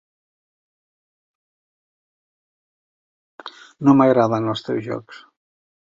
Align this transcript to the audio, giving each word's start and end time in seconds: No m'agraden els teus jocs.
No 3.87 3.97
m'agraden 4.01 4.53
els 4.57 4.69
teus 4.71 4.87
jocs. 4.93 5.27